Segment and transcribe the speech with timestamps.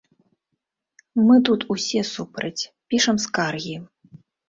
[1.27, 2.63] Мы тут усе супраць,
[2.93, 3.81] пішам скаргі.